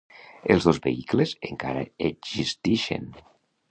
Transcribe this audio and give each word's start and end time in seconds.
Els 0.53 0.65
dos 0.67 0.79
vehicles 0.85 1.35
encara 1.51 1.87
existixen. 2.13 3.11